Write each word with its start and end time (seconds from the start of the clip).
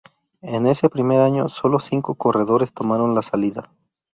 En 0.41 0.65
ese 0.65 0.89
primer 0.89 1.19
año, 1.21 1.47
sólo 1.47 1.79
cinco 1.79 2.15
corredores 2.15 2.73
tomaron 2.73 3.13
la 3.13 3.21
salida. 3.21 3.69